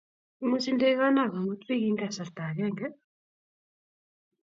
Imuchi 0.43 0.69
ndegoni 0.75 1.23
komut 1.33 1.61
bik 1.67 1.83
eng 1.87 1.99
kasarta 2.01 2.41
agenge 2.47 2.87